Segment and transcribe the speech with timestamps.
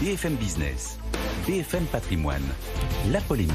[0.00, 0.98] BFM Business,
[1.46, 2.42] BFM Patrimoine,
[3.12, 3.54] la polémique.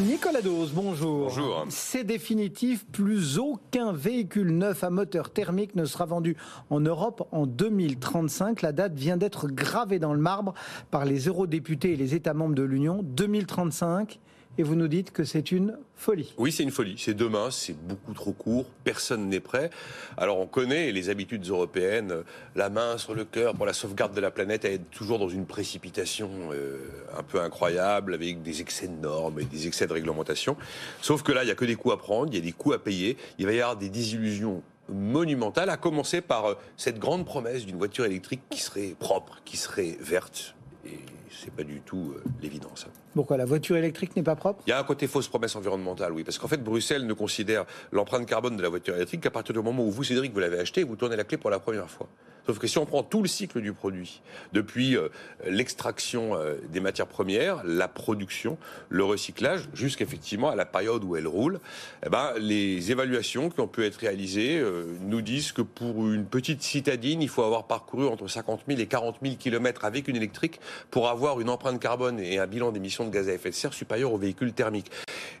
[0.00, 1.28] Nicolas Dose, bonjour.
[1.28, 1.66] Bonjour.
[1.68, 6.36] C'est définitif, plus aucun véhicule neuf à moteur thermique ne sera vendu
[6.70, 8.62] en Europe en 2035.
[8.62, 10.54] La date vient d'être gravée dans le marbre
[10.90, 13.00] par les eurodéputés et les États membres de l'Union.
[13.02, 14.18] 2035
[14.58, 16.34] et vous nous dites que c'est une folie.
[16.36, 16.96] Oui, c'est une folie.
[16.98, 19.70] C'est demain, c'est beaucoup trop court, personne n'est prêt.
[20.16, 22.24] Alors on connaît les habitudes européennes,
[22.56, 25.28] la main sur le cœur pour la sauvegarde de la planète, à être toujours dans
[25.28, 26.78] une précipitation euh,
[27.16, 30.56] un peu incroyable, avec des excès de normes et des excès de réglementation.
[31.00, 32.52] Sauf que là, il n'y a que des coûts à prendre, il y a des
[32.52, 36.98] coûts à payer, il va y avoir des désillusions monumentales, à commencer par euh, cette
[36.98, 40.56] grande promesse d'une voiture électrique qui serait propre, qui serait verte.
[40.84, 40.98] Et
[41.30, 42.86] c'est pas du tout euh, l'évidence.
[43.14, 44.62] Pourquoi la voiture électrique n'est pas propre?
[44.66, 47.64] Il y a un côté fausse promesse environnementale, oui, parce qu'en fait Bruxelles ne considère
[47.92, 50.58] l'empreinte carbone de la voiture électrique qu'à partir du moment où vous, Cédric, vous l'avez
[50.58, 52.08] acheté, vous tournez la clé pour la première fois.
[52.48, 54.22] Sauf que si on prend tout le cycle du produit,
[54.54, 55.10] depuis euh,
[55.46, 58.56] l'extraction euh, des matières premières, la production,
[58.88, 61.60] le recyclage, jusqu'effectivement à la période où elle roule,
[62.06, 64.64] eh ben, les évaluations qui ont pu être réalisées
[65.02, 68.86] nous disent que pour une petite citadine, il faut avoir parcouru entre 50 000 et
[68.86, 70.58] 40 000 kilomètres avec une électrique
[70.90, 73.74] pour avoir une empreinte carbone et un bilan d'émissions de gaz à effet de serre
[73.74, 74.90] supérieur aux véhicules thermiques.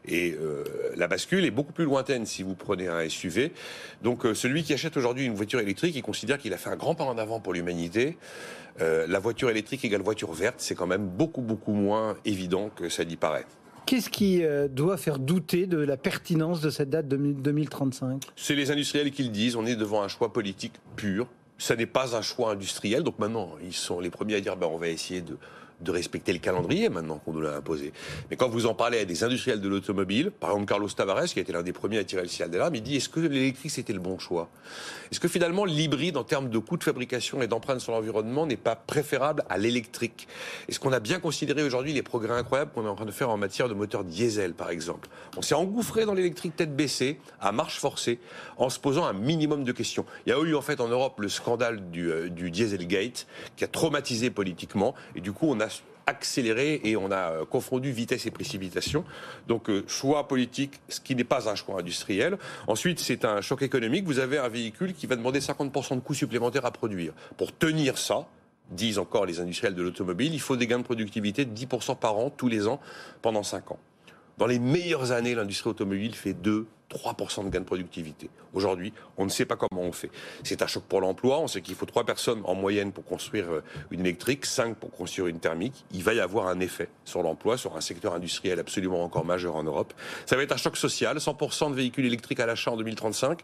[0.08, 0.64] Et euh,
[0.96, 3.52] la bascule est beaucoup plus lointaine si vous prenez un SUV.
[4.02, 6.76] Donc euh, celui qui achète aujourd'hui une voiture électrique, il considère qu'il a fait un
[6.76, 8.16] grand pas en avant pour l'humanité.
[8.80, 12.88] Euh, la voiture électrique égale voiture verte, c'est quand même beaucoup beaucoup moins évident que
[12.88, 13.44] ça n'y paraît.
[13.86, 18.70] Qu'est-ce qui doit faire douter de la pertinence de cette date de 2035 C'est les
[18.70, 19.56] industriels qui le disent.
[19.56, 21.26] On est devant un choix politique pur.
[21.56, 23.02] Ça n'est pas un choix industriel.
[23.02, 25.38] Donc maintenant, ils sont les premiers à dire ben, on va essayer de
[25.80, 27.92] de respecter le calendrier maintenant qu'on nous l'a imposé.
[28.30, 31.38] Mais quand vous en parlez à des industriels de l'automobile, par exemple Carlos Tavares, qui
[31.38, 33.70] a été l'un des premiers à tirer le ciel d'alarme, il dit est-ce que l'électrique
[33.70, 34.48] c'était le bon choix?
[35.10, 38.56] Est-ce que finalement l'hybride en termes de coût de fabrication et d'empreinte sur l'environnement n'est
[38.56, 40.28] pas préférable à l'électrique?
[40.68, 43.30] Est-ce qu'on a bien considéré aujourd'hui les progrès incroyables qu'on est en train de faire
[43.30, 45.08] en matière de moteur diesel par exemple?
[45.36, 48.18] On s'est engouffré dans l'électrique tête baissée, à marche forcée,
[48.56, 50.04] en se posant un minimum de questions.
[50.26, 53.64] Il y a eu en fait en Europe le scandale du, euh, du Dieselgate qui
[53.64, 55.67] a traumatisé politiquement et du coup on a
[56.08, 59.04] accéléré et on a euh, confondu vitesse et précipitation.
[59.46, 62.38] Donc euh, choix politique, ce qui n'est pas un choix industriel.
[62.66, 64.06] Ensuite, c'est un choc économique.
[64.06, 67.12] Vous avez un véhicule qui va demander 50% de coûts supplémentaires à produire.
[67.36, 68.26] Pour tenir ça,
[68.70, 72.16] disent encore les industriels de l'automobile, il faut des gains de productivité de 10% par
[72.16, 72.80] an tous les ans
[73.22, 73.78] pendant 5 ans.
[74.36, 78.30] Dans les meilleures années, l'industrie automobile fait 2, 3% de gain de productivité.
[78.54, 80.10] Aujourd'hui, on ne sait pas comment on fait.
[80.42, 81.38] C'est un choc pour l'emploi.
[81.38, 84.90] On sait qu'il faut 3 personnes en moyenne pour construire euh, une électrique, 5 pour
[84.90, 85.84] construire une thermique.
[85.92, 89.56] Il va y avoir un effet sur l'emploi, sur un secteur industriel absolument encore majeur
[89.56, 89.92] en Europe.
[90.26, 91.16] Ça va être un choc social.
[91.18, 93.42] 100% de véhicules électriques à l'achat en 2035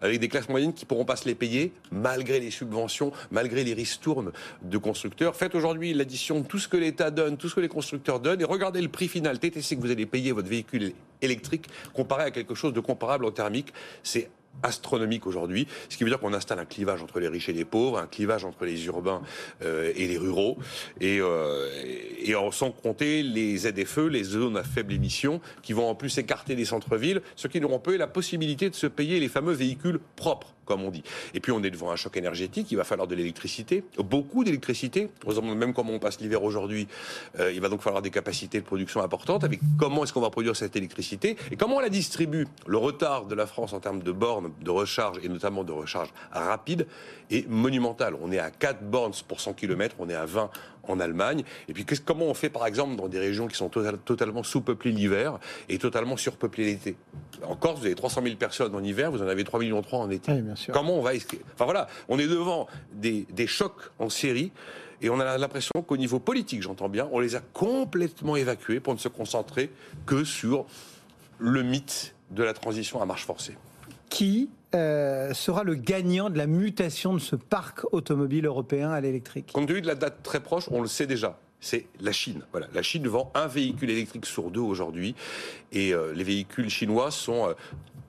[0.00, 3.74] avec des classes moyennes qui pourront pas se les payer, malgré les subventions, malgré les
[3.74, 4.32] ristournes
[4.62, 5.36] de constructeurs.
[5.36, 8.40] Faites aujourd'hui l'addition de tout ce que l'État donne, tout ce que les constructeurs donnent,
[8.40, 10.92] et regardez le prix final TTC que vous allez payer votre véhicule
[11.22, 13.72] électrique comparé à quelque chose de comparable en thermique.
[14.02, 14.30] C'est
[14.62, 17.64] astronomique aujourd'hui, ce qui veut dire qu'on installe un clivage entre les riches et les
[17.64, 19.22] pauvres, un clivage entre les urbains
[19.62, 20.58] euh, et les ruraux,
[21.00, 26.18] et, euh, sans compter les ZFE, les zones à faible émission, qui vont en plus
[26.18, 29.52] écarter des centres-villes, ceux qui n'auront pas eu la possibilité de se payer les fameux
[29.52, 31.02] véhicules propres comme on dit.
[31.32, 35.08] Et puis on est devant un choc énergétique, il va falloir de l'électricité, beaucoup d'électricité.
[35.42, 36.86] Même comme on passe l'hiver aujourd'hui,
[37.40, 39.44] euh, il va donc falloir des capacités de production importantes.
[39.44, 42.46] Avec comment est-ce qu'on va produire cette électricité et comment on la distribue?
[42.66, 46.08] Le retard de la France en termes de bornes de recharge et notamment de recharge
[46.32, 46.86] rapide
[47.30, 48.14] est monumental.
[48.22, 50.50] On est à 4 bornes pour 100 km, on est à 20
[50.84, 51.44] en Allemagne.
[51.68, 55.38] Et puis comment on fait par exemple dans des régions qui sont totalement sous-peuplées l'hiver
[55.68, 56.96] et totalement surpeuplées l'été?
[57.42, 60.00] En Corse, vous avez 300 000 personnes en hiver, vous en avez 3 millions 3
[60.00, 60.32] en été.
[60.72, 64.52] Comment on va Enfin voilà, on est devant des, des chocs en série.
[65.00, 68.94] Et on a l'impression qu'au niveau politique, j'entends bien, on les a complètement évacués pour
[68.94, 69.70] ne se concentrer
[70.06, 70.66] que sur
[71.38, 73.56] le mythe de la transition à marche forcée.
[74.18, 79.52] Qui euh, sera le gagnant de la mutation de ce parc automobile européen à l'électrique?
[79.52, 81.38] Compte tenu de la date très proche, on le sait déjà.
[81.60, 82.42] C'est la Chine.
[82.50, 85.14] Voilà, la Chine vend un véhicule électrique sur deux aujourd'hui,
[85.70, 87.52] et euh, les véhicules chinois sont euh,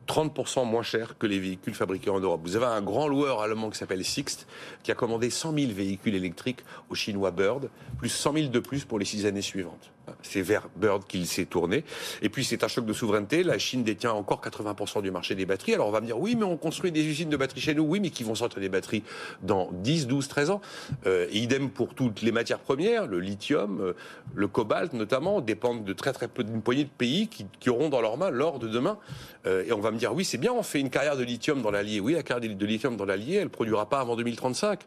[0.09, 2.41] 30% moins cher que les véhicules fabriqués en Europe.
[2.43, 4.47] Vous avez un grand loueur allemand qui s'appelle Sixt,
[4.81, 7.69] qui a commandé 100 000 véhicules électriques au chinois Bird,
[7.99, 9.91] plus 100 000 de plus pour les six années suivantes.
[10.21, 11.83] C'est vers Bird qu'il s'est tourné.
[12.21, 13.43] Et puis c'est un choc de souveraineté.
[13.43, 15.75] La Chine détient encore 80% du marché des batteries.
[15.75, 17.83] Alors on va me dire, oui, mais on construit des usines de batteries chez nous.
[17.83, 19.03] Oui, mais qui vont sortir des batteries
[19.43, 20.61] dans 10, 12, 13 ans?
[21.05, 23.93] Euh, idem pour toutes les matières premières, le lithium, euh,
[24.33, 28.01] le cobalt notamment, dépendent de très très peu d'une poignée de pays qui, auront dans
[28.01, 28.97] leurs mains l'or de demain.
[29.45, 31.61] Euh, et on va me dire, oui, c'est bien, on fait une carrière de lithium
[31.61, 31.99] dans l'Allier.
[31.99, 34.79] Oui, la carrière de lithium dans l'Allier, elle ne produira pas avant 2035.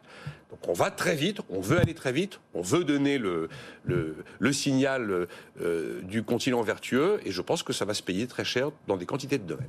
[0.49, 3.49] Donc on va très vite, on veut aller très vite, on veut donner le,
[3.85, 5.27] le, signal
[5.61, 8.95] euh, du continent vertueux, et je pense que ça va se payer très cher dans
[8.95, 9.65] des quantités de domaines.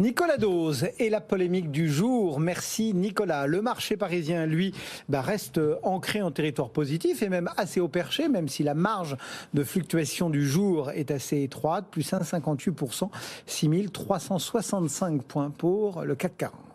[0.00, 2.40] Nicolas Dose et la polémique du jour.
[2.40, 3.46] Merci Nicolas.
[3.46, 4.72] Le marché parisien, lui,
[5.10, 9.18] bah, reste ancré en territoire positif et même assez au perché, même si la marge
[9.52, 13.10] de fluctuation du jour est assez étroite, plus 1,58%,
[13.44, 16.69] 6365 points pour le CAC 40.